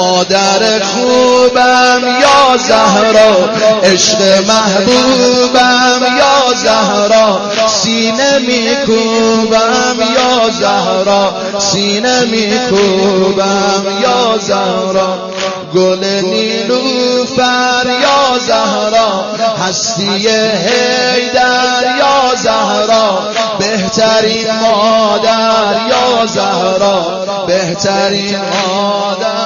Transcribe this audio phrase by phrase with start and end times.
[0.00, 3.50] مادر خوبم یا زهرا
[3.84, 15.30] عشق محبوبم یا زهرا سینه میکوبم یا زهرا سینه میکوبم یا زهرا
[15.74, 19.24] گل نیلوفر یا زهرا
[19.68, 23.18] هستی هیدر یا زهرا
[23.58, 29.39] بهترین مادر یا زهرا بهترین مادر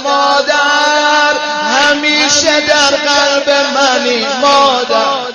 [0.00, 1.34] مادر
[1.74, 5.34] همیشه در قلب منی مادر.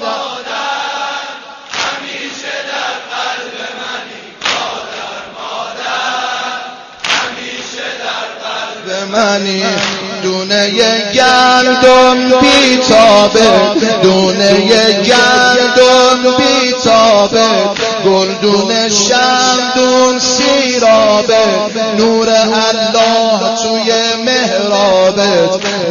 [9.11, 9.65] منی
[10.23, 10.69] دونه
[11.13, 13.49] گندم بیتابه
[14.03, 14.53] دونه
[15.01, 17.47] گندم بیتابه.
[18.05, 21.45] گلدون شمدون سیرابه
[21.97, 23.55] نور الله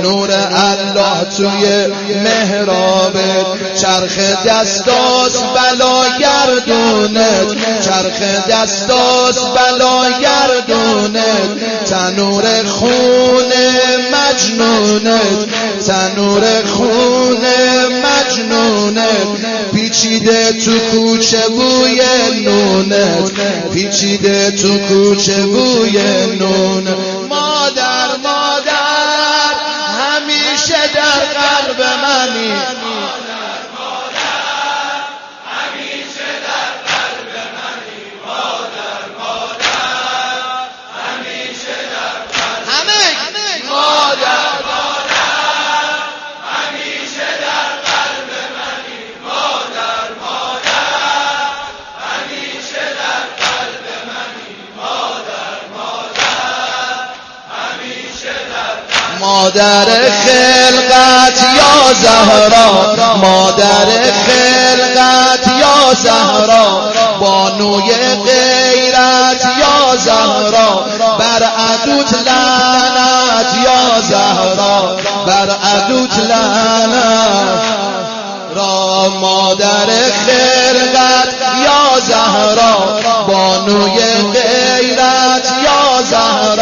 [0.09, 1.87] نور الله توی
[2.25, 13.53] مهرابت چرخ دستاس بلا گردونت چرخ دستاس بلا گردونت تنور خون
[14.13, 15.49] مجنونت
[15.87, 17.45] تنور خون
[18.05, 19.29] مجنونت
[19.75, 22.01] پیچیده تو کوچه بوی
[22.45, 23.31] نونت
[23.73, 25.99] پیچیده تو کوچه بوی
[26.39, 26.89] نون
[31.19, 32.55] در قلب منی.
[59.21, 60.09] مادر
[61.29, 63.87] خلقت یا زهرا مادر
[64.27, 67.93] خلقت یا زهرا بانوی
[68.25, 70.85] غیرت یا زهرا
[71.19, 77.63] بر عدوت لعنت یا زهرا بر عدوت لعنت.
[78.55, 79.87] را مادر
[80.27, 83.99] خلقت یا زهرا بانوی
[84.33, 86.58] غیرت یا زهرا.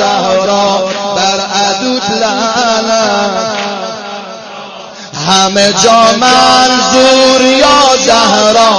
[0.00, 3.60] زهرا بر عدوت لعنت.
[5.28, 8.70] همه جا منظور یا زهرا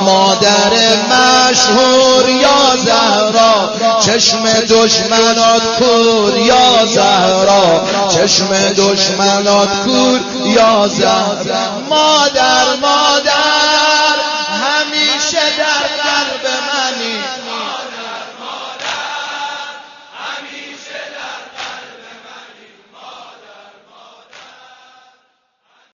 [0.00, 0.72] مادر
[1.10, 3.70] مشهور یا زهرا.
[4.00, 7.82] چشم دشمنات کور یا زهرا.
[8.08, 11.64] چشم دشمنات کور یا زهرا.
[11.90, 14.09] مادر مادر.